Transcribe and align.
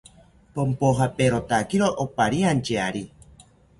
Ponpojaperotakiro 0.53 1.89
opariantyari 2.05 3.03